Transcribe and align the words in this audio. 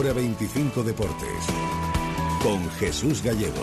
Ahora 0.00 0.14
25 0.14 0.82
Deportes. 0.82 1.46
Con 2.42 2.70
Jesús 2.78 3.22
Gallego. 3.22 3.62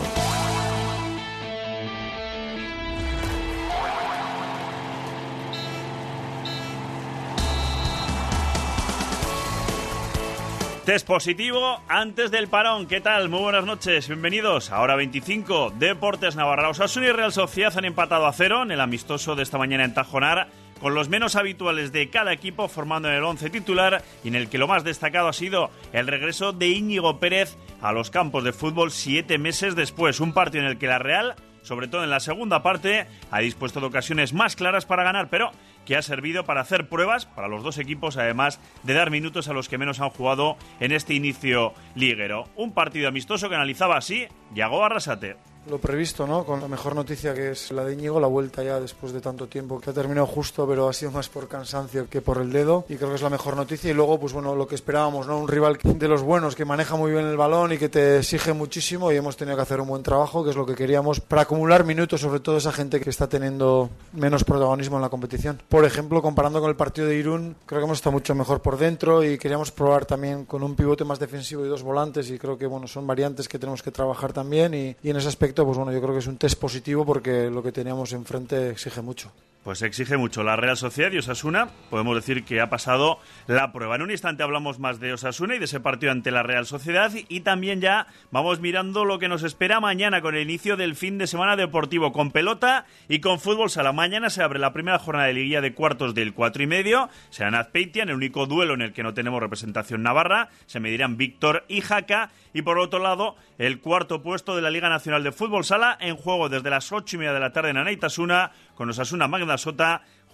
Test 10.86 11.08
positivo 11.08 11.82
antes 11.88 12.30
del 12.30 12.48
parón. 12.48 12.86
¿Qué 12.86 13.02
tal? 13.02 13.30
Muy 13.30 13.40
buenas 13.40 13.66
noches. 13.66 14.08
Bienvenidos. 14.08 14.70
Ahora 14.70 14.96
25. 14.96 15.72
Deportes 15.72 16.36
Navarra. 16.36 16.70
Osasuna 16.70 17.08
y 17.08 17.12
Real 17.14 17.34
Sociedad 17.34 17.76
han 17.76 17.86
empatado 17.86 18.28
a 18.28 18.34
cero 18.34 18.62
en 18.62 18.70
el 18.70 18.82
amistoso 18.82 19.36
de 19.36 19.42
esta 19.42 19.58
mañana 19.58 19.86
en 19.86 19.96
Tajonar 19.96 20.50
con 20.80 20.94
los 20.94 21.10
menos 21.10 21.36
habituales 21.36 21.92
de 21.92 22.10
cada 22.10 22.34
equipo 22.34 22.68
formando 22.68 23.10
en 23.10 23.16
el 23.16 23.24
once 23.24 23.50
titular 23.50 24.04
y 24.24 24.30
en 24.30 24.36
el 24.36 24.50
que 24.50 24.58
lo 24.58 24.68
más 24.68 24.84
destacado 24.84 25.28
ha 25.28 25.34
sido 25.34 25.72
el 25.94 26.08
regreso 26.08 26.54
de 26.54 26.68
Íñigo 26.68 27.20
Pérez 27.20 27.58
a 27.82 27.92
los 27.92 28.10
campos 28.10 28.44
de 28.44 28.54
fútbol 28.54 28.92
siete 28.92 29.38
meses 29.38 29.76
después. 29.76 30.20
Un 30.20 30.34
partido 30.34 30.64
en 30.64 30.70
el 30.72 30.78
que 30.78 30.88
la 30.88 31.00
Real 31.00 31.36
sobre 31.68 31.90
todo 31.90 32.04
en 32.06 32.10
la 32.10 32.22
segunda 32.22 32.64
parte, 32.64 33.08
ha 33.30 33.40
dispuesto 33.40 33.82
de 33.82 33.88
ocasiones 33.88 34.34
más 34.34 34.56
claras 34.56 34.86
para 34.86 35.04
ganar, 35.04 35.28
pero 35.30 35.52
que 35.86 35.98
ha 35.98 36.02
servido 36.02 36.46
para 36.46 36.62
hacer 36.62 36.88
pruebas 36.88 37.26
para 37.26 37.50
los 37.50 37.62
dos 37.62 37.78
equipos, 37.78 38.16
además 38.16 38.62
de 38.84 38.94
dar 38.94 39.12
minutos 39.12 39.50
a 39.50 39.54
los 39.54 39.68
que 39.68 39.78
menos 39.78 40.00
han 40.00 40.10
jugado 40.10 40.56
en 40.80 40.94
este 40.94 41.14
inicio 41.14 41.74
liguero. 41.94 42.48
Un 42.56 42.74
partido 42.74 43.10
amistoso 43.10 43.50
que 43.50 43.56
analizaba 43.56 43.98
así 43.98 44.28
Yago 44.54 44.84
Arrasate 44.84 45.36
lo 45.70 45.80
previsto, 45.80 46.26
¿no? 46.26 46.44
Con 46.44 46.62
la 46.62 46.68
mejor 46.68 46.96
noticia 46.96 47.34
que 47.34 47.52
es 47.52 47.72
la 47.72 47.84
de 47.84 47.94
Íñigo, 47.94 48.20
la 48.20 48.28
vuelta 48.28 48.64
ya 48.64 48.80
después 48.80 49.14
de 49.14 49.22
tanto 49.22 49.48
tiempo, 49.48 49.80
que 49.80 49.90
ha 49.90 49.94
terminado 49.94 50.28
justo, 50.28 50.68
pero 50.68 50.88
ha 50.88 50.94
sido 50.94 51.12
más 51.12 51.30
por 51.30 51.48
cansancio 51.48 52.10
que 52.10 52.22
por 52.22 52.38
el 52.40 52.52
dedo. 52.52 52.86
Y 52.90 52.96
creo 52.96 53.10
que 53.10 53.16
es 53.16 53.22
la 53.22 53.30
mejor 53.30 53.56
noticia. 53.56 53.92
Y 53.92 53.94
luego, 53.94 54.20
pues 54.20 54.34
bueno, 54.34 54.56
lo 54.56 54.68
que 54.68 54.76
esperábamos, 54.76 55.28
¿no? 55.28 55.40
Un 55.40 55.48
rival 55.48 55.78
de 55.84 56.08
los 56.08 56.22
buenos 56.22 56.56
que 56.56 56.66
maneja 56.66 56.96
muy 56.96 57.12
bien 57.12 57.26
el 57.26 57.38
balón 57.38 57.74
y 57.74 57.78
que 57.78 57.90
te 57.90 58.18
exige 58.18 58.54
muchísimo. 58.54 59.12
Y 59.12 59.16
hemos 59.16 59.38
tenido 59.38 59.56
que 59.56 59.64
hacer 59.64 59.82
un 59.82 59.88
buen 59.88 60.04
trabajo, 60.04 60.44
que 60.44 60.52
es 60.52 60.56
lo 60.56 60.66
que 60.66 60.76
queríamos, 60.76 61.20
para 61.20 61.44
acumular 61.44 61.84
minutos, 61.84 62.22
sobre 62.22 62.40
todo 62.40 62.58
esa 62.58 62.72
gente 62.72 63.00
que 63.00 63.10
está 63.10 63.28
teniendo 63.28 63.90
menos 64.14 64.44
protagonismo 64.44 64.98
en 64.98 65.02
la 65.02 65.10
competición. 65.10 65.62
Por 65.70 65.86
ejemplo, 65.86 66.22
comparando 66.22 66.60
con 66.62 66.70
el 66.70 66.76
partido 66.76 67.08
de 67.08 67.16
Irún, 67.16 67.56
creo 67.66 67.82
que 67.82 67.86
hemos 67.86 67.98
estado 67.98 68.14
mucho 68.14 68.36
mejor 68.36 68.62
por 68.62 68.78
dentro 68.78 69.24
y 69.24 69.38
queríamos 69.38 69.72
probar 69.72 70.06
también 70.06 70.46
con 70.46 70.64
un 70.64 70.76
pivote 70.76 71.04
más 71.04 71.20
defensivo 71.20 71.66
y 71.66 71.70
dos 71.70 71.84
volantes. 71.84 72.30
Y 72.30 72.38
creo 72.38 72.58
que, 72.58 72.68
bueno, 72.68 72.88
son 72.88 73.08
variantes 73.08 73.48
que 73.48 73.60
tenemos 73.60 73.84
que 73.84 73.92
trabajar 73.92 74.34
también. 74.34 74.74
Y, 74.74 74.96
y 75.02 75.10
en 75.10 75.18
ese 75.18 75.28
aspecto, 75.28 75.57
pues 75.66 75.78
bueno, 75.78 75.92
yo 75.92 76.02
creo 76.02 76.14
que 76.14 76.20
es 76.20 76.28
un 76.28 76.38
test 76.38 76.60
positivo 76.60 77.06
porque 77.06 77.50
lo 77.50 77.62
que 77.64 77.72
teníamos 77.72 78.14
enfrente 78.14 78.70
exige 78.70 79.02
mucho. 79.02 79.32
Pues 79.68 79.82
exige 79.82 80.16
mucho. 80.16 80.46
La 80.46 80.56
Real 80.56 80.78
Sociedad 80.78 81.12
y 81.12 81.18
Osasuna, 81.18 81.68
podemos 81.90 82.16
decir 82.16 82.46
que 82.46 82.62
ha 82.62 82.70
pasado 82.70 83.20
la 83.48 83.74
prueba. 83.74 83.98
En 83.98 84.02
un 84.02 84.12
instante 84.12 84.42
hablamos 84.42 84.80
más 84.80 85.02
de 85.02 85.12
Osasuna 85.12 85.56
y 85.56 85.60
de 85.60 85.66
ese 85.66 85.82
partido 85.82 86.14
ante 86.14 86.32
la 86.32 86.42
Real 86.42 86.66
Sociedad 86.66 87.12
y 87.28 87.42
también 87.42 87.82
ya 87.82 88.08
vamos 88.32 88.62
mirando 88.62 89.04
lo 89.04 89.20
que 89.20 89.28
nos 89.28 89.44
espera 89.44 89.82
mañana 89.82 90.22
con 90.22 90.36
el 90.36 90.44
inicio 90.44 90.78
del 90.78 90.96
fin 90.96 91.18
de 91.18 91.28
semana 91.28 91.58
deportivo 91.58 92.14
con 92.14 92.32
pelota 92.32 92.86
y 93.10 93.20
con 93.20 93.42
fútbol 93.42 93.70
sala. 93.70 93.92
Mañana 93.92 94.30
se 94.30 94.42
abre 94.42 94.58
la 94.58 94.72
primera 94.72 95.00
jornada 95.00 95.28
de 95.28 95.34
liguilla 95.34 95.60
de 95.60 95.74
cuartos 95.74 96.16
del 96.16 96.34
cuatro 96.34 96.64
y 96.64 96.68
medio. 96.68 97.10
Será 97.30 97.50
en 97.50 97.56
Azpeitia, 97.56 98.04
en 98.04 98.10
el 98.10 98.16
único 98.16 98.46
duelo 98.46 98.74
en 98.74 98.82
el 98.82 98.94
que 98.94 99.04
no 99.04 99.14
tenemos 99.14 99.42
representación 99.42 100.02
navarra. 100.02 100.48
Se 100.66 100.80
medirán 100.80 101.18
Víctor 101.18 101.66
y 101.68 101.82
Jaca. 101.82 102.30
Y 102.54 102.62
por 102.62 102.80
otro 102.80 103.00
lado, 103.00 103.36
el 103.58 103.82
cuarto 103.82 104.24
puesto 104.24 104.56
de 104.56 104.62
la 104.62 104.72
Liga 104.72 104.88
Nacional 104.88 105.26
de 105.26 105.34
Fútbol 105.34 105.66
Sala 105.66 105.98
en 106.00 106.16
juego 106.16 106.48
desde 106.48 106.70
las 106.70 106.90
ocho 106.94 107.18
y 107.18 107.20
media 107.20 107.34
de 107.34 107.42
la 107.42 107.52
tarde 107.52 107.72
en 107.72 107.78
Anaitasuna 107.78 108.54
con 108.78 108.90
Osasuna 108.90 109.28
Magna 109.28 109.57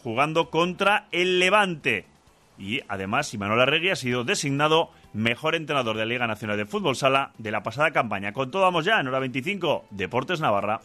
Jugando 0.03 0.49
contra 0.49 1.07
el 1.11 1.39
Levante. 1.39 2.05
Y 2.57 2.81
además, 2.87 3.33
Imanol 3.33 3.61
Arregui 3.61 3.89
ha 3.89 3.95
sido 3.95 4.23
designado 4.23 4.89
mejor 5.13 5.55
entrenador 5.55 5.95
de 5.95 6.05
la 6.05 6.09
Liga 6.09 6.27
Nacional 6.27 6.57
de 6.57 6.65
Fútbol 6.65 6.95
Sala 6.95 7.31
de 7.37 7.51
la 7.51 7.63
pasada 7.63 7.91
campaña. 7.91 8.33
Con 8.33 8.51
todo 8.51 8.63
vamos 8.63 8.85
ya 8.85 8.99
en 8.99 9.07
hora 9.07 9.19
25, 9.19 9.85
Deportes 9.89 10.39
Navarra. 10.39 10.81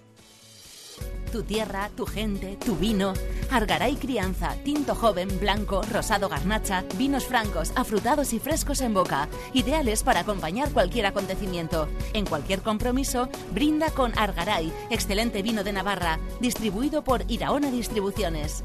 Tu 1.32 1.42
tierra, 1.42 1.90
tu 1.94 2.06
gente, 2.06 2.56
tu 2.56 2.74
vino. 2.74 3.12
Argaray 3.50 3.96
Crianza, 3.96 4.54
tinto 4.64 4.94
joven, 4.94 5.28
blanco, 5.38 5.82
rosado 5.82 6.28
garnacha, 6.28 6.84
vinos 6.96 7.26
francos, 7.26 7.72
afrutados 7.76 8.32
y 8.32 8.38
frescos 8.38 8.80
en 8.80 8.94
boca. 8.94 9.28
Ideales 9.52 10.02
para 10.02 10.20
acompañar 10.20 10.72
cualquier 10.72 11.06
acontecimiento. 11.06 11.88
En 12.14 12.24
cualquier 12.24 12.62
compromiso, 12.62 13.28
brinda 13.52 13.90
con 13.90 14.18
Argaray, 14.18 14.72
excelente 14.90 15.42
vino 15.42 15.64
de 15.64 15.72
Navarra, 15.72 16.18
distribuido 16.40 17.04
por 17.04 17.24
Iraona 17.30 17.70
Distribuciones. 17.70 18.64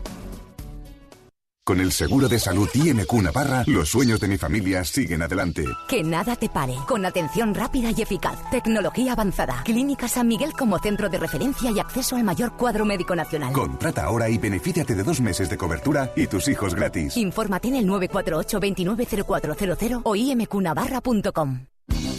Con 1.65 1.79
el 1.79 1.93
seguro 1.93 2.27
de 2.27 2.39
salud 2.39 2.67
IMQ 2.73 3.13
Navarra, 3.21 3.63
los 3.67 3.87
sueños 3.87 4.19
de 4.19 4.27
mi 4.27 4.37
familia 4.37 4.83
siguen 4.83 5.21
adelante. 5.21 5.63
Que 5.87 6.03
nada 6.03 6.35
te 6.35 6.49
pare, 6.49 6.75
con 6.85 7.05
atención 7.05 7.55
rápida 7.55 7.89
y 7.95 8.01
eficaz, 8.01 8.37
tecnología 8.51 9.13
avanzada, 9.13 9.61
Clínica 9.63 10.09
San 10.09 10.27
Miguel 10.27 10.51
como 10.51 10.77
centro 10.79 11.07
de 11.07 11.19
referencia 11.19 11.71
y 11.71 11.79
acceso 11.79 12.17
al 12.17 12.25
mayor 12.25 12.57
cuadro 12.57 12.83
médico 12.83 13.15
nacional. 13.15 13.53
Contrata 13.53 14.03
ahora 14.03 14.29
y 14.29 14.37
benefíciate 14.37 14.93
de 14.93 15.03
dos 15.03 15.21
meses 15.21 15.49
de 15.49 15.55
cobertura 15.55 16.11
y 16.17 16.27
tus 16.27 16.49
hijos 16.49 16.75
gratis. 16.75 17.15
Infórmate 17.15 17.69
en 17.69 17.75
el 17.75 17.87
948 17.87 18.59
290400 18.59 20.01
o 20.03 20.15
imqnavarra.com. 20.17 21.72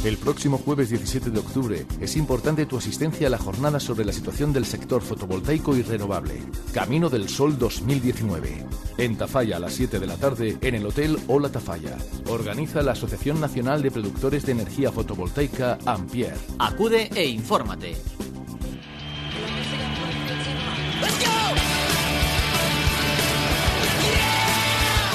El 0.05 0.19
próximo 0.19 0.59
jueves 0.59 0.91
17 0.91 1.31
de 1.31 1.39
octubre 1.39 1.87
es 1.99 2.17
importante 2.17 2.67
tu 2.67 2.77
asistencia 2.77 3.27
a 3.27 3.31
la 3.31 3.39
jornada 3.39 3.81
sobre 3.81 4.05
la 4.05 4.13
situación 4.13 4.53
del 4.53 4.67
sector 4.67 5.01
fotovoltaico 5.01 5.75
y 5.75 5.83
renovable. 5.83 6.43
Camino 6.75 7.09
del 7.09 7.27
Sol 7.31 7.57
2019. 7.59 8.67
En 8.99 9.17
Tafalla 9.17 9.57
a 9.57 9.61
las 9.61 9.73
7 9.73 9.99
de 9.99 10.07
la 10.07 10.19
tarde 10.19 10.59
en 10.61 10.75
el 10.75 10.85
Hotel 10.85 11.19
Ola 11.27 11.49
Tafalla. 11.49 11.97
Organiza 12.29 12.83
la 12.83 12.93
Asociación 12.93 13.41
Nacional 13.41 13.81
de 13.81 13.91
Productores 13.91 14.45
de 14.45 14.53
Energía 14.53 14.93
Fotovoltaica 14.93 15.79
Ampier. 15.87 16.35
Acude 16.59 17.09
e 17.15 17.27
infórmate. 17.27 17.97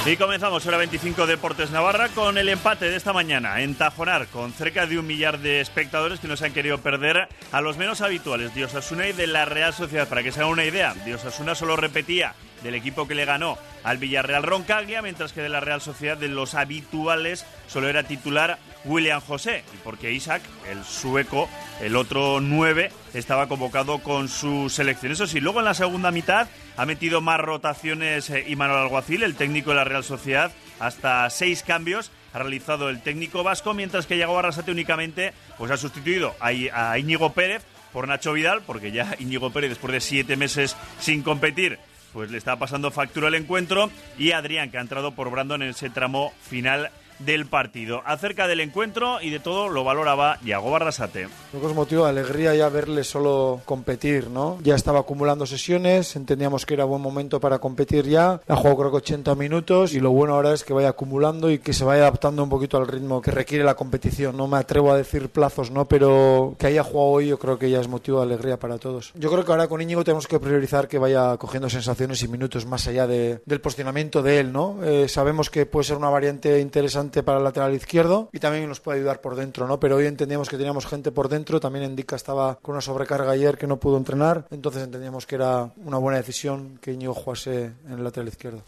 Y 0.06 0.16
comenzamos 0.18 0.66
hora 0.66 0.78
25 0.78 1.28
Deportes 1.28 1.72
Navarra 1.72 2.08
con 2.10 2.38
el 2.38 2.50
empate 2.50 2.90
de 2.90 2.96
esta 2.96 3.14
mañana 3.14 3.62
en 3.62 3.76
Tajonar, 3.76 4.28
con 4.28 4.54
cerca 4.54 4.88
de 4.88 4.98
un 4.98 5.06
millar 5.06 5.40
de 5.40 5.60
espectadores 5.60 6.20
que 6.20 6.28
nos 6.28 6.42
han 6.42 6.54
querido 6.54 6.80
perder 6.80 7.28
a 7.52 7.62
los 7.62 7.78
menos 7.78 8.02
habituales 8.02 8.56
de 8.56 8.66
Osasuna 8.66 9.08
y 9.08 9.14
de 9.14 9.28
la 9.28 9.46
Real 9.46 9.74
Sociedad. 9.74 10.08
Para 10.08 10.24
que 10.24 10.32
se 10.32 10.40
hagan 10.40 10.54
una 10.54 10.66
idea, 10.66 10.94
de 10.94 11.16
Osasuna 11.16 11.54
solo 11.54 11.76
repetía 11.76 12.34
del 12.64 12.76
equipo 12.76 13.08
que 13.08 13.16
le 13.16 13.26
ganó 13.26 13.58
al 13.84 13.98
Villarreal 13.98 14.44
Roncaglia, 14.44 15.02
mientras 15.02 15.34
que 15.34 15.42
de 15.42 15.50
la 15.50 15.60
Real 15.60 15.82
Sociedad 15.82 16.18
de 16.18 16.28
los 16.28 16.56
habituales 16.56 17.46
solo 17.68 17.88
era 17.88 18.04
titular 18.04 18.58
William 18.86 19.22
José, 19.22 19.64
porque 19.84 20.12
Isaac, 20.12 20.42
el 20.70 20.84
sueco, 20.84 21.50
el 21.82 21.96
otro 21.96 22.40
nueve, 22.42 22.92
estaba 23.14 23.48
convocado 23.48 24.00
con 24.00 24.30
su 24.30 24.70
selección. 24.70 25.12
Eso 25.12 25.28
sí, 25.28 25.40
luego 25.40 25.60
en 25.60 25.66
la 25.66 25.74
segunda 25.74 26.12
mitad 26.12 26.48
ha 26.80 26.86
metido 26.86 27.20
más 27.20 27.42
rotaciones 27.42 28.30
y 28.30 28.54
eh, 28.54 28.56
Manuel 28.56 28.80
Alguacil, 28.80 29.24
el 29.24 29.36
técnico 29.36 29.72
de 29.72 29.76
la 29.76 29.84
Real 29.84 30.06
Sociedad, 30.06 30.54
hasta 30.80 31.30
seis 31.30 31.62
cambios 31.62 32.10
ha 32.32 32.40
realizado 32.40 32.90
el 32.90 33.02
técnico 33.02 33.44
vasco, 33.44 33.74
mientras 33.74 34.06
que 34.06 34.18
Yago 34.18 34.40
Arrasate 34.40 34.72
únicamente 34.72 35.34
pues, 35.58 35.72
ha 35.72 35.76
sustituido 35.78 36.34
a, 36.40 36.52
a 36.92 36.98
Íñigo 36.98 37.34
Pérez 37.34 37.64
por 37.92 38.08
Nacho 38.08 38.32
Vidal, 38.32 38.62
porque 38.66 38.94
ya 38.94 39.14
Íñigo 39.20 39.52
Pérez, 39.52 39.72
después 39.72 39.92
de 39.92 40.00
siete 40.00 40.38
meses 40.38 40.78
sin 41.02 41.22
competir, 41.22 41.80
pues 42.14 42.32
le 42.32 42.38
está 42.38 42.56
pasando 42.56 42.92
factura 42.92 43.28
el 43.28 43.36
encuentro 43.36 43.92
y 44.18 44.32
Adrián 44.32 44.72
que 44.72 44.78
ha 44.78 44.82
entrado 44.82 45.12
por 45.12 45.30
Brandon 45.30 45.62
en 45.62 45.72
ese 45.72 45.90
tramo 45.90 46.32
final 46.50 46.92
del 47.20 47.46
partido. 47.46 48.02
Acerca 48.06 48.48
del 48.48 48.62
encuentro 48.62 49.22
y 49.22 49.30
de 49.30 49.40
todo 49.40 49.70
lo 49.70 49.84
valoraba 49.84 50.40
Yago 50.44 50.72
Barrasate. 50.72 51.28
Lo 51.54 51.60
que 51.60 51.66
os 51.66 51.76
motiva 51.76 52.10
alegría 52.10 52.56
ya 52.56 52.70
verle 52.70 53.04
solo 53.04 53.62
competir, 53.66 54.30
¿no? 54.30 54.58
Ya 54.64 54.76
estaba 54.76 55.00
acumulando 55.00 55.46
sesiones, 55.46 56.16
entendíamos 56.16 56.66
que 56.66 56.74
era 56.74 56.86
buen 56.86 57.02
momento 57.02 57.40
para 57.40 57.60
competir 57.60 58.06
ya. 58.08 58.42
Ha 58.48 58.56
jugado 58.56 58.78
creo 58.78 58.92
que 58.92 58.98
80 58.98 59.36
minutos 59.36 59.94
y 59.94 60.00
lo 60.00 60.12
bueno 60.12 60.36
ahora 60.36 60.54
es 60.54 60.64
que 60.64 60.74
vaya 60.74 60.90
acumulando 60.90 61.52
y 61.52 61.60
que 61.60 61.74
se 61.74 61.84
vaya 61.84 62.04
adaptando 62.04 62.44
un 62.44 62.50
poquito 62.50 62.78
al 62.78 62.88
ritmo 62.88 63.22
que 63.22 63.32
requiere 63.32 63.64
la 63.64 63.76
competición. 63.76 64.38
No 64.38 64.48
me 64.48 64.58
atrevo 64.58 64.92
a 64.92 64.98
decir 64.98 65.30
plazos, 65.30 65.72
¿no? 65.72 65.86
Pero 65.86 66.56
que 66.58 66.68
haya 66.68 66.84
jugado 66.84 67.10
hoy 67.10 67.28
yo 67.28 67.40
creo 67.40 67.60
que 67.60 67.70
ya 67.70 67.80
es 67.80 67.88
motivo 67.88 68.20
de 68.20 68.26
alegría 68.26 68.58
para 68.58 68.78
todos. 68.78 69.12
Yo 69.16 69.30
creo 69.32 69.44
que 69.44 69.52
ahora 69.52 69.68
con 69.68 69.82
Íñigo 69.82 70.04
tenemos 70.04 70.28
que 70.28 70.40
priorizar 70.40 70.88
que 70.88 70.98
vaya 70.98 71.36
cogiendo 71.38 71.70
sensaciones 71.70 72.24
y 72.24 72.28
minutos 72.28 72.66
más 72.66 72.88
allá 72.88 73.08
de, 73.08 73.42
del 73.46 73.62
posicionamiento 73.62 74.22
de 74.22 74.40
él, 74.40 74.52
¿no? 74.54 74.80
Eh, 74.84 75.08
sabemos 75.08 75.50
que 75.50 75.66
puede 75.66 75.86
ser 75.86 75.98
una 75.98 76.10
variante 76.10 76.60
interesante 76.60 77.09
para 77.24 77.40
el 77.40 77.44
lateral 77.44 77.74
izquierdo 77.74 78.30
y 78.32 78.40
también 78.40 78.68
nos 78.68 78.80
puede 78.80 79.00
ayudar 79.00 79.22
por 79.22 79.36
dentro, 79.36 79.68
¿no? 79.68 79.80
Pero 79.80 79.98
hoy 79.98 80.06
entendíamos 80.06 80.50
que 80.50 80.58
teníamos 80.58 80.86
gente 80.86 81.12
por 81.12 81.30
dentro, 81.30 81.60
también 81.60 81.86
Indica 81.86 82.16
estaba 82.16 82.56
con 82.62 82.74
una 82.74 82.82
sobrecarga 82.82 83.32
ayer 83.32 83.58
que 83.58 83.68
no 83.68 83.78
pudo 83.78 83.98
entrenar, 83.98 84.46
entonces 84.52 84.84
entendíamos 84.84 85.26
que 85.26 85.36
era 85.36 85.72
una 85.78 85.98
buena 85.98 86.18
decisión 86.18 86.78
que 86.82 86.94
Íñigo 86.94 87.14
jugase 87.14 87.72
en 87.88 87.94
el 87.94 88.04
lateral 88.04 88.28
izquierdo. 88.28 88.64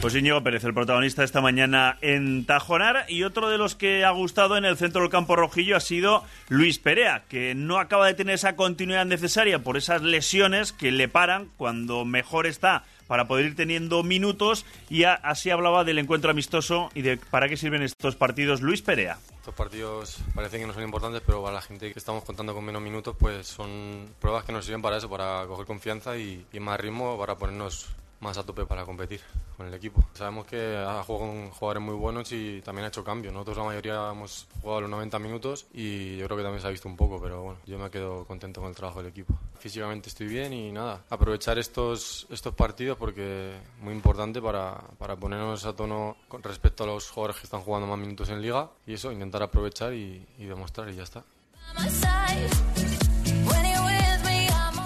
Pues 0.00 0.14
Íñigo 0.14 0.42
Pérez, 0.42 0.64
el 0.64 0.72
protagonista 0.72 1.22
esta 1.24 1.42
mañana 1.42 1.98
en 2.00 2.46
Tajonar. 2.46 3.04
Y 3.08 3.24
otro 3.24 3.50
de 3.50 3.58
los 3.58 3.74
que 3.74 4.02
ha 4.02 4.10
gustado 4.12 4.56
en 4.56 4.64
el 4.64 4.78
centro 4.78 5.02
del 5.02 5.10
campo 5.10 5.36
rojillo 5.36 5.76
ha 5.76 5.80
sido 5.80 6.24
Luis 6.48 6.78
Perea, 6.78 7.24
que 7.28 7.54
no 7.54 7.78
acaba 7.78 8.06
de 8.06 8.14
tener 8.14 8.36
esa 8.36 8.56
continuidad 8.56 9.04
necesaria 9.04 9.58
por 9.58 9.76
esas 9.76 10.00
lesiones 10.00 10.72
que 10.72 10.90
le 10.90 11.08
paran 11.08 11.50
cuando 11.58 12.06
mejor 12.06 12.46
está 12.46 12.84
para 13.10 13.26
poder 13.26 13.46
ir 13.46 13.56
teniendo 13.56 14.04
minutos 14.04 14.64
y 14.88 15.02
así 15.02 15.50
hablaba 15.50 15.82
del 15.82 15.98
encuentro 15.98 16.30
amistoso 16.30 16.90
y 16.94 17.02
de 17.02 17.16
para 17.16 17.48
qué 17.48 17.56
sirven 17.56 17.82
estos 17.82 18.14
partidos 18.14 18.60
Luis 18.60 18.82
Perea. 18.82 19.18
Estos 19.34 19.52
partidos 19.52 20.18
parecen 20.32 20.60
que 20.60 20.68
no 20.68 20.72
son 20.72 20.84
importantes, 20.84 21.20
pero 21.26 21.42
para 21.42 21.54
la 21.54 21.60
gente 21.60 21.92
que 21.92 21.98
estamos 21.98 22.22
contando 22.22 22.54
con 22.54 22.64
menos 22.64 22.80
minutos, 22.80 23.16
pues 23.18 23.48
son 23.48 24.10
pruebas 24.20 24.44
que 24.44 24.52
nos 24.52 24.64
sirven 24.64 24.80
para 24.80 24.98
eso, 24.98 25.10
para 25.10 25.44
coger 25.48 25.66
confianza 25.66 26.16
y, 26.16 26.46
y 26.52 26.60
más 26.60 26.78
ritmo 26.78 27.18
para 27.18 27.34
ponernos 27.34 27.88
más 28.20 28.36
a 28.38 28.44
tope 28.44 28.66
para 28.66 28.84
competir 28.84 29.20
con 29.56 29.66
el 29.66 29.74
equipo. 29.74 30.02
Sabemos 30.14 30.46
que 30.46 30.76
ha 30.76 31.02
jugado 31.02 31.26
con 31.26 31.50
jugadores 31.50 31.82
muy 31.82 31.94
buenos 31.94 32.30
y 32.32 32.60
también 32.62 32.84
ha 32.84 32.88
hecho 32.88 33.02
cambios. 33.02 33.32
Nosotros 33.32 33.58
la 33.58 33.64
mayoría 33.64 34.10
hemos 34.10 34.46
jugado 34.60 34.82
los 34.82 34.90
90 34.90 35.18
minutos 35.18 35.66
y 35.72 36.16
yo 36.16 36.26
creo 36.26 36.36
que 36.36 36.42
también 36.42 36.60
se 36.60 36.66
ha 36.66 36.70
visto 36.70 36.88
un 36.88 36.96
poco, 36.96 37.20
pero 37.20 37.42
bueno, 37.42 37.58
yo 37.66 37.78
me 37.78 37.90
quedo 37.90 38.24
contento 38.24 38.60
con 38.60 38.70
el 38.70 38.76
trabajo 38.76 39.02
del 39.02 39.10
equipo. 39.10 39.34
Físicamente 39.58 40.08
estoy 40.08 40.26
bien 40.26 40.52
y 40.52 40.70
nada, 40.72 41.02
aprovechar 41.10 41.58
estos, 41.58 42.26
estos 42.30 42.54
partidos 42.54 42.96
porque 42.98 43.54
es 43.56 43.82
muy 43.82 43.94
importante 43.94 44.40
para, 44.40 44.78
para 44.98 45.16
ponernos 45.16 45.64
a 45.64 45.74
tono 45.74 46.16
con 46.28 46.42
respecto 46.42 46.84
a 46.84 46.86
los 46.86 47.10
jugadores 47.10 47.40
que 47.40 47.44
están 47.44 47.62
jugando 47.62 47.86
más 47.86 47.98
minutos 47.98 48.28
en 48.28 48.42
liga 48.42 48.70
y 48.86 48.94
eso, 48.94 49.12
intentar 49.12 49.42
aprovechar 49.42 49.92
y, 49.94 50.26
y 50.38 50.44
demostrar 50.44 50.88
y 50.90 50.96
ya 50.96 51.02
está. 51.02 51.24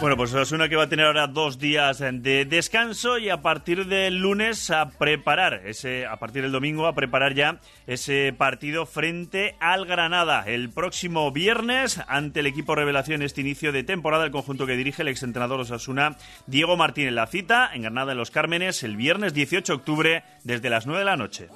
Bueno, 0.05 0.19
pues 0.19 0.35
Osasuna 0.35 0.69
que 0.69 0.77
va 0.77 0.83
a 0.83 0.89
tener 0.91 1.07
ahora 1.07 1.29
dos 1.29 1.59
días 1.59 1.99
de 1.99 2.45
descanso 2.45 3.17
y 3.17 3.31
a 3.31 3.41
partir 3.41 3.87
del 3.87 4.19
lunes 4.19 4.71
a 4.71 4.91
preparar, 4.91 5.63
ese, 5.65 6.05
a 6.05 6.19
partir 6.19 6.43
del 6.43 6.53
domingo 6.53 6.87
a 6.87 6.95
preparar 6.95 7.33
ya 7.33 7.59
ese 7.87 8.35
partido 8.37 8.85
frente 8.85 9.57
al 9.61 9.87
Granada. 9.87 10.45
El 10.47 10.69
próximo 10.69 11.33
viernes 11.33 12.03
ante 12.07 12.41
el 12.41 12.47
equipo 12.47 12.75
revelación 12.75 13.23
este 13.23 13.41
inicio 13.41 13.73
de 13.73 13.83
temporada, 13.83 14.27
el 14.27 14.31
conjunto 14.31 14.67
que 14.67 14.77
dirige 14.77 15.01
el 15.01 15.09
exentrenador 15.09 15.61
Osasuna, 15.61 16.19
Diego 16.47 16.77
Martínez. 16.77 17.15
La 17.15 17.27
cita 17.27 17.71
en 17.73 17.81
Granada 17.81 18.13
en 18.13 18.19
Los 18.19 18.31
Cármenes 18.31 18.83
el 18.83 18.99
viernes 18.99 19.33
18 19.33 19.73
de 19.73 19.77
octubre 19.77 20.25
desde 20.43 20.69
las 20.69 20.85
9 20.85 20.99
de 20.99 21.05
la 21.07 21.17
noche. 21.17 21.49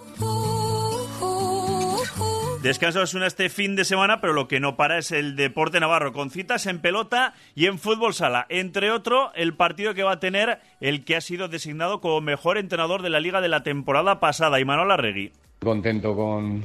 Descanso 2.69 3.03
una 3.17 3.26
este 3.26 3.49
fin 3.49 3.76
de 3.76 3.85
semana, 3.87 4.20
pero 4.20 4.35
lo 4.35 4.47
que 4.47 4.61
no 4.61 4.76
para 4.76 4.99
es 4.99 5.11
el 5.11 5.37
deporte 5.37 5.81
navarro, 5.81 6.12
con 6.12 6.29
citas 6.29 6.67
en 6.67 6.81
pelota 6.81 7.32
y 7.55 7.65
en 7.65 7.79
fútbol 7.79 8.12
sala. 8.12 8.44
Entre 8.50 8.91
otro, 8.91 9.32
el 9.35 9.55
partido 9.55 9.94
que 9.94 10.03
va 10.03 10.12
a 10.12 10.20
tener 10.20 10.59
el 10.82 11.03
que 11.06 11.17
ha 11.17 11.23
sido 11.23 11.49
designado 11.49 12.03
como 12.03 12.20
mejor 12.20 12.59
entrenador 12.59 13.00
de 13.00 13.09
la 13.09 13.20
liga 13.20 13.41
de 13.41 13.49
la 13.49 13.62
temporada 13.62 14.20
pasada, 14.20 14.61
Imanol 14.61 14.93
Arregui. 14.93 15.32
Contento 15.61 16.15
con, 16.15 16.62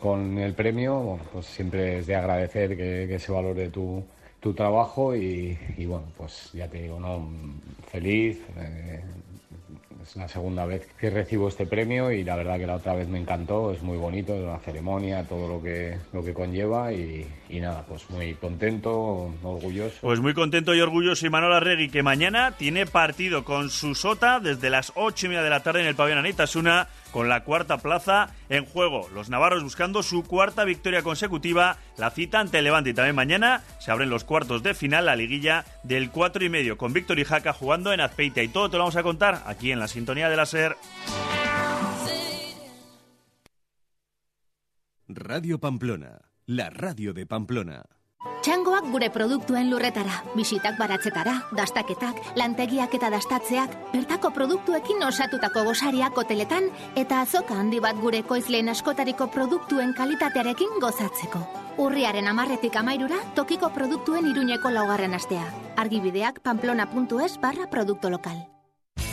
con 0.00 0.38
el 0.38 0.54
premio, 0.54 1.20
pues 1.34 1.44
siempre 1.44 1.98
es 1.98 2.06
de 2.06 2.16
agradecer 2.16 2.74
que, 2.74 3.18
se 3.18 3.30
valore 3.30 3.68
tu, 3.68 4.02
tu 4.40 4.54
trabajo 4.54 5.14
y, 5.14 5.54
bueno, 5.84 6.06
pues 6.16 6.48
ya 6.54 6.66
te 6.66 6.80
digo, 6.80 6.98
¿no? 6.98 7.28
feliz. 7.90 8.40
Eh, 8.56 9.02
es 10.02 10.16
la 10.16 10.28
segunda 10.28 10.66
vez 10.66 10.88
que 10.98 11.10
recibo 11.10 11.48
este 11.48 11.66
premio 11.66 12.10
y 12.10 12.24
la 12.24 12.36
verdad 12.36 12.58
que 12.58 12.66
la 12.66 12.76
otra 12.76 12.94
vez 12.94 13.08
me 13.08 13.18
encantó, 13.18 13.72
es 13.72 13.82
muy 13.82 13.96
bonito, 13.96 14.34
la 14.38 14.58
ceremonia, 14.58 15.24
todo 15.24 15.48
lo 15.48 15.62
que, 15.62 15.96
lo 16.12 16.24
que 16.24 16.34
conlleva 16.34 16.92
y, 16.92 17.26
nada, 17.50 17.84
pues 17.86 18.08
muy 18.10 18.34
contento, 18.34 19.32
orgulloso. 19.42 19.98
Pues 20.00 20.20
muy 20.20 20.34
contento 20.34 20.74
y 20.74 20.80
orgulloso 20.80 21.26
Imanol 21.26 21.52
Arregui 21.52 21.88
que 21.88 22.02
mañana 22.02 22.52
tiene 22.52 22.86
partido 22.86 23.44
con 23.44 23.70
su 23.70 23.94
Sota 23.94 24.40
desde 24.40 24.70
las 24.70 24.92
ocho 24.96 25.26
y 25.26 25.28
media 25.28 25.42
de 25.42 25.50
la 25.50 25.62
tarde 25.62 25.80
en 25.82 25.86
el 25.86 25.94
pabellón 25.94 26.20
Anitasuna 26.20 26.88
con 27.12 27.28
la 27.28 27.44
cuarta 27.44 27.78
plaza 27.78 28.30
en 28.48 28.64
juego. 28.64 29.08
Los 29.14 29.28
navarros 29.28 29.62
buscando 29.62 30.02
su 30.02 30.24
cuarta 30.24 30.64
victoria 30.64 31.02
consecutiva, 31.02 31.76
la 31.98 32.10
cita 32.10 32.40
ante 32.40 32.58
el 32.58 32.64
Levante 32.64 32.90
y 32.90 32.94
también 32.94 33.14
mañana 33.14 33.62
se 33.78 33.90
abren 33.90 34.08
los 34.08 34.24
cuartos 34.24 34.62
de 34.62 34.74
final, 34.74 35.06
la 35.06 35.14
liguilla 35.14 35.64
del 35.82 36.10
cuatro 36.10 36.42
y 36.44 36.48
medio 36.48 36.78
con 36.78 36.92
Víctor 36.92 37.18
y 37.18 37.24
Jaca 37.24 37.52
jugando 37.52 37.92
en 37.92 38.00
Azpeitia 38.00 38.42
y 38.42 38.48
todo 38.48 38.70
te 38.70 38.78
lo 38.78 38.84
vamos 38.84 38.96
a 38.96 39.02
contar 39.02 39.42
aquí 39.46 39.70
en 39.70 39.78
la 39.78 39.88
sintonía 39.92 40.28
de 40.30 40.36
la 40.36 40.46
SER. 40.46 40.76
Radio 45.08 45.58
Pamplona, 45.60 46.22
la 46.46 46.70
radio 46.70 47.12
de 47.12 47.26
Pamplona. 47.26 47.84
Txangoak 48.42 48.88
gure 48.90 49.10
produktuen 49.10 49.68
lurretara, 49.70 50.22
bisitak 50.34 50.78
baratzetara, 50.78 51.34
dastaketak, 51.54 52.18
lantegiak 52.38 52.94
eta 52.94 53.10
dastatzeak, 53.10 53.74
bertako 53.92 54.32
produktuekin 54.34 55.02
osatutako 55.06 55.64
gosariak 55.68 56.16
hoteletan 56.18 56.70
eta 56.96 57.20
azoka 57.22 57.58
handi 57.58 57.78
bat 57.82 57.98
gure 58.00 58.22
koizleen 58.26 58.72
askotariko 58.72 59.28
produktuen 59.34 59.92
kalitatearekin 59.94 60.80
gozatzeko. 60.80 61.42
Urriaren 61.82 62.30
amarretik 62.32 62.76
amairura, 62.76 63.20
tokiko 63.34 63.70
produktuen 63.74 64.26
iruñeko 64.32 64.70
laugarren 64.70 65.14
astea. 65.14 65.44
Argibideak 65.76 66.40
pamplona.es 66.40 67.38
barra 67.40 67.68
produkto 67.70 68.10
lokal. 68.10 68.42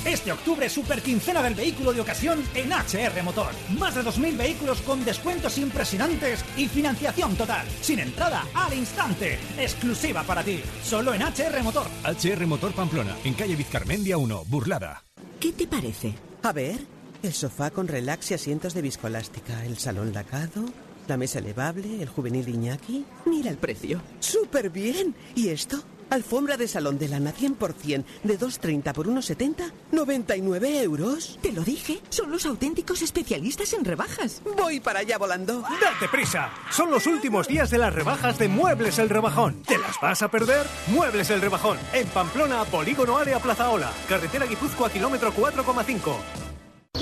Este 0.06 0.32
octubre, 0.32 0.70
super 0.70 1.02
quincena 1.02 1.42
del 1.42 1.56
vehículo 1.56 1.92
de 1.92 2.00
ocasión 2.02 2.42
en 2.56 2.72
HR 2.72 3.22
Motor. 3.22 3.52
Más 3.78 3.96
de 3.96 4.02
2.000 4.02 4.38
vehículos 4.38 4.82
con 4.82 5.04
descuentos 5.04 5.58
impresionantes 5.58 6.44
y 6.56 6.68
financiación 6.68 7.36
total. 7.36 7.68
Sin 7.82 8.00
entrada, 8.00 8.46
al 8.54 8.74
instante. 8.74 9.38
Exclusiva 9.58 10.24
para 10.24 10.42
ti. 10.42 10.62
Solo 10.84 11.14
en 11.14 11.22
HR 11.22 11.62
Motor. 11.64 11.88
HR 12.06 12.48
Motor 12.48 12.72
Pamplona, 12.72 13.16
en 13.26 13.34
calle 13.34 13.56
Vizcarmendia 13.58 14.18
1, 14.18 14.46
Burlada. 14.46 15.04
¿Qué 15.40 15.52
te 15.52 15.68
parece? 15.68 16.14
A 16.44 16.54
ver, 16.54 16.80
el 17.22 17.34
sofá 17.34 17.70
con 17.70 17.88
relax 17.88 18.32
y 18.32 18.36
asientos 18.36 18.74
de 18.74 18.82
viscolástica, 18.82 19.66
el 19.66 19.78
salón 19.78 20.14
lacado, 20.14 20.64
la 21.08 21.18
mesa 21.18 21.40
elevable, 21.40 22.02
el 22.02 22.08
juvenil 22.08 22.48
Iñaki. 22.48 23.06
Mira 23.26 23.50
el 23.50 23.58
precio. 23.58 24.02
¡Súper 24.20 24.70
bien! 24.70 25.14
¿Y 25.36 25.50
esto? 25.50 25.84
Alfombra 26.10 26.58
de 26.58 26.68
salón 26.68 26.98
de 26.98 27.08
lana 27.08 27.34
100% 27.34 28.04
de 28.24 28.40
2,30 28.40 28.94
por 28.94 29.08
1,70, 29.08 29.72
99 29.92 30.82
euros. 30.82 31.38
Te 31.42 31.52
lo 31.52 31.64
dije, 31.64 32.00
son 32.10 32.32
los 32.32 32.46
auténticos 32.46 33.02
especialistas 33.02 33.74
en 33.74 33.86
rebajas. 33.86 34.42
Voy 34.58 34.80
para 34.80 35.00
allá 35.00 35.18
volando. 35.18 35.62
¡Date 35.62 36.08
prisa! 36.12 36.50
Son 36.72 36.92
los 36.92 37.06
últimos 37.08 37.48
días 37.48 37.70
de 37.70 37.78
las 37.78 37.94
rebajas 37.94 38.38
de 38.38 38.48
Muebles 38.48 39.00
El 39.00 39.10
Rebajón. 39.10 39.64
¿Te 39.64 39.78
las 39.78 40.00
vas 40.02 40.22
a 40.22 40.30
perder? 40.30 40.66
Muebles 40.88 41.30
El 41.30 41.42
Rebajón, 41.42 41.78
en 41.94 42.08
Pamplona, 42.08 42.66
Polígono 42.66 43.18
Área 43.18 43.40
Plaza 43.40 43.70
Ola, 43.70 43.92
carretera 44.08 44.46
Guipúzcoa, 44.46 44.90
kilómetro 44.90 45.34
4,5. 45.34 46.49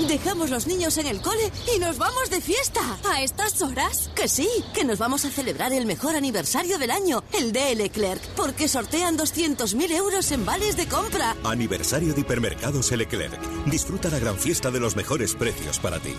Dejamos 0.08 0.48
los 0.48 0.66
niños 0.66 0.96
en 0.96 1.06
el 1.06 1.20
cole 1.20 1.52
y 1.76 1.78
nos 1.78 1.98
vamos 1.98 2.30
de 2.30 2.40
fiesta. 2.40 2.80
¿A 3.10 3.22
estas 3.22 3.60
horas? 3.60 4.10
Que 4.14 4.26
sí, 4.26 4.48
que 4.72 4.84
nos 4.84 4.98
vamos 4.98 5.26
a 5.26 5.30
celebrar 5.30 5.74
el 5.74 5.84
mejor 5.84 6.16
aniversario 6.16 6.78
del 6.78 6.90
año, 6.90 7.22
el 7.34 7.52
de 7.52 7.74
Leclerc, 7.74 8.22
porque 8.34 8.68
sortean 8.68 9.18
200.000 9.18 9.90
euros 9.92 10.32
en 10.32 10.46
vales 10.46 10.78
de 10.78 10.88
compra. 10.88 11.36
Aniversario 11.44 12.14
de 12.14 12.22
Hipermercados 12.22 12.90
Leclerc. 12.90 13.38
Disfruta 13.66 14.08
la 14.08 14.18
gran 14.18 14.38
fiesta 14.38 14.70
de 14.70 14.80
los 14.80 14.96
mejores 14.96 15.34
precios 15.34 15.78
para 15.78 15.98
ti. 15.98 16.14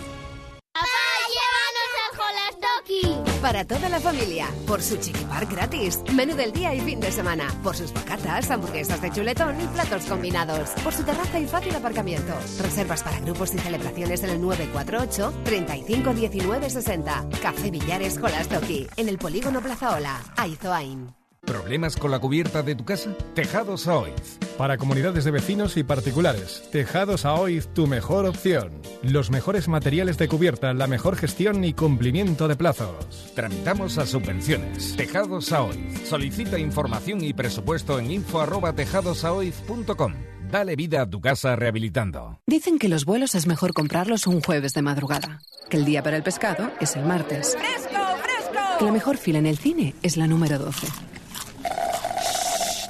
Para 3.50 3.64
toda 3.64 3.88
la 3.88 3.98
familia, 3.98 4.46
por 4.64 4.80
su 4.80 4.96
chiquipar 4.98 5.44
gratis, 5.46 5.98
menú 6.14 6.36
del 6.36 6.52
día 6.52 6.72
y 6.72 6.80
fin 6.82 7.00
de 7.00 7.10
semana, 7.10 7.52
por 7.64 7.74
sus 7.74 7.92
bocatas, 7.92 8.48
hamburguesas 8.48 9.02
de 9.02 9.10
chuletón 9.10 9.60
y 9.60 9.66
platos 9.66 10.04
combinados, 10.04 10.70
por 10.84 10.92
su 10.92 11.02
terraza 11.02 11.40
y 11.40 11.46
fácil 11.48 11.74
aparcamiento. 11.74 12.32
Reservas 12.60 13.02
para 13.02 13.18
grupos 13.18 13.52
y 13.52 13.58
celebraciones 13.58 14.22
en 14.22 14.30
el 14.30 14.40
948 14.40 15.32
35 15.42 16.14
19 16.14 16.70
60. 16.70 17.28
Café 17.42 17.72
Villares 17.72 18.20
Jolastoki, 18.20 18.86
en 18.96 19.08
el 19.08 19.18
polígono 19.18 19.60
Plazaola, 19.60 20.22
Aizoain. 20.36 21.19
¿Problemas 21.50 21.96
con 21.96 22.12
la 22.12 22.20
cubierta 22.20 22.62
de 22.62 22.76
tu 22.76 22.84
casa? 22.84 23.10
Tejados 23.34 23.88
Aoiz. 23.88 24.38
Para 24.56 24.78
comunidades 24.78 25.24
de 25.24 25.32
vecinos 25.32 25.76
y 25.76 25.82
particulares, 25.82 26.62
Tejados 26.70 27.24
Aoiz, 27.24 27.66
tu 27.74 27.88
mejor 27.88 28.26
opción. 28.26 28.80
Los 29.02 29.32
mejores 29.32 29.66
materiales 29.66 30.16
de 30.16 30.28
cubierta, 30.28 30.72
la 30.74 30.86
mejor 30.86 31.16
gestión 31.16 31.64
y 31.64 31.74
cumplimiento 31.74 32.46
de 32.46 32.54
plazos. 32.54 33.32
Tramitamos 33.34 33.98
a 33.98 34.06
subvenciones. 34.06 34.94
Tejados 34.94 35.50
Aoiz. 35.50 36.08
Solicita 36.08 36.56
información 36.56 37.24
y 37.24 37.32
presupuesto 37.32 37.98
en 37.98 38.12
info@tejadosaoiz.com. 38.12 40.14
Dale 40.52 40.76
vida 40.76 41.02
a 41.02 41.10
tu 41.10 41.20
casa 41.20 41.56
rehabilitando. 41.56 42.38
Dicen 42.46 42.78
que 42.78 42.88
los 42.88 43.04
vuelos 43.04 43.34
es 43.34 43.48
mejor 43.48 43.72
comprarlos 43.72 44.28
un 44.28 44.40
jueves 44.40 44.72
de 44.72 44.82
madrugada, 44.82 45.40
que 45.68 45.78
el 45.78 45.84
día 45.84 46.04
para 46.04 46.16
el 46.16 46.22
pescado 46.22 46.70
es 46.80 46.94
el 46.94 47.04
martes. 47.04 47.56
¡Fresco, 47.58 47.98
fresco! 48.22 48.78
Que 48.78 48.84
la 48.84 48.92
mejor 48.92 49.16
fila 49.16 49.40
en 49.40 49.46
el 49.46 49.58
cine 49.58 49.96
es 50.04 50.16
la 50.16 50.28
número 50.28 50.60
12 50.60 50.86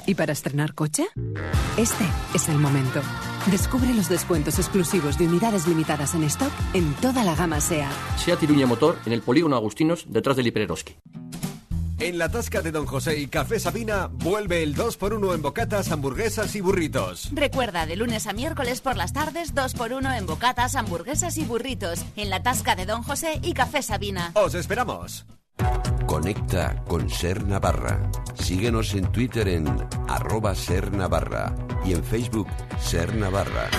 ¿Y 0.05 0.15
para 0.15 0.33
estrenar 0.33 0.73
coche? 0.73 1.07
Este 1.77 2.05
es 2.33 2.49
el 2.49 2.57
momento. 2.57 3.01
Descubre 3.47 3.93
los 3.93 4.09
descuentos 4.09 4.59
exclusivos 4.59 5.17
de 5.17 5.27
unidades 5.27 5.67
limitadas 5.67 6.15
en 6.15 6.23
stock 6.23 6.51
en 6.73 6.93
toda 6.95 7.23
la 7.23 7.35
gama 7.35 7.61
SEAT. 7.61 7.91
SEAT 8.17 8.43
Iruña 8.43 8.65
Motor 8.65 8.99
en 9.05 9.13
el 9.13 9.21
Polígono 9.21 9.55
Agustinos 9.55 10.05
detrás 10.07 10.37
del 10.37 10.47
Hipereroski. 10.47 10.95
En 11.99 12.17
la 12.17 12.29
tasca 12.29 12.63
de 12.63 12.71
Don 12.71 12.87
José 12.87 13.19
y 13.19 13.27
Café 13.27 13.59
Sabina 13.59 14.09
vuelve 14.11 14.63
el 14.63 14.75
2x1 14.75 15.35
en 15.35 15.41
bocatas, 15.43 15.91
hamburguesas 15.91 16.55
y 16.55 16.61
burritos. 16.61 17.29
Recuerda, 17.31 17.85
de 17.85 17.95
lunes 17.95 18.25
a 18.25 18.33
miércoles 18.33 18.81
por 18.81 18.97
las 18.97 19.13
tardes, 19.13 19.53
2x1 19.53 20.17
en 20.17 20.25
bocatas, 20.25 20.75
hamburguesas 20.75 21.37
y 21.37 21.45
burritos. 21.45 22.03
En 22.15 22.31
la 22.31 22.41
tasca 22.41 22.75
de 22.75 22.87
Don 22.87 23.03
José 23.03 23.39
y 23.43 23.53
Café 23.53 23.83
Sabina. 23.83 24.31
¡Os 24.33 24.55
esperamos! 24.55 25.27
Conecta 26.05 26.83
con 26.87 27.09
Ser 27.09 27.45
Navarra. 27.45 28.11
Síguenos 28.35 28.93
en 28.93 29.11
Twitter 29.11 29.47
en 29.47 29.67
arroba 30.07 30.55
Ser 30.55 30.91
Navarra 30.91 31.55
y 31.85 31.93
en 31.93 32.03
Facebook 32.03 32.47
Ser 32.79 33.15
Navarra. 33.15 33.69